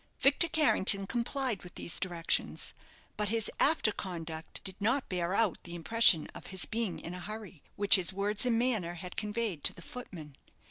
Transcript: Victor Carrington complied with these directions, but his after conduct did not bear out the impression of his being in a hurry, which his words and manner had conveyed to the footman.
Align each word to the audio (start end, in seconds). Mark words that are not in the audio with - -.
Victor 0.19 0.47
Carrington 0.47 1.05
complied 1.05 1.61
with 1.61 1.75
these 1.75 1.99
directions, 1.99 2.73
but 3.17 3.29
his 3.29 3.51
after 3.59 3.91
conduct 3.91 4.63
did 4.63 4.75
not 4.81 5.07
bear 5.09 5.35
out 5.35 5.59
the 5.61 5.75
impression 5.75 6.25
of 6.33 6.47
his 6.47 6.65
being 6.65 6.97
in 6.99 7.13
a 7.13 7.19
hurry, 7.19 7.61
which 7.75 7.97
his 7.97 8.11
words 8.11 8.43
and 8.43 8.57
manner 8.57 8.95
had 8.95 9.15
conveyed 9.15 9.63
to 9.63 9.75
the 9.75 9.83
footman. 9.83 10.35